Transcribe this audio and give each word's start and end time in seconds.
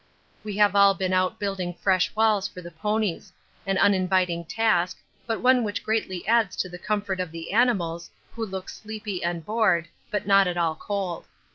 We 0.43 0.57
have 0.57 0.75
all 0.75 0.95
been 0.95 1.13
out 1.13 1.37
building 1.37 1.75
fresh 1.75 2.11
walls 2.15 2.47
for 2.47 2.59
the 2.59 2.71
ponies 2.71 3.31
an 3.67 3.77
uninviting 3.77 4.45
task, 4.45 4.97
but 5.27 5.41
one 5.41 5.63
which 5.63 5.83
greatly 5.83 6.27
adds 6.27 6.55
to 6.55 6.69
the 6.69 6.79
comfort 6.79 7.19
of 7.19 7.31
the 7.31 7.53
animals, 7.53 8.09
who 8.31 8.43
look 8.43 8.67
sleepy 8.69 9.23
and 9.23 9.45
bored, 9.45 9.89
but 10.09 10.25
not 10.25 10.47
at 10.47 10.57
all 10.57 10.73
cold. 10.75 11.27